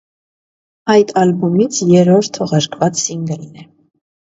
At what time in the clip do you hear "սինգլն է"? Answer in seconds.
3.05-3.71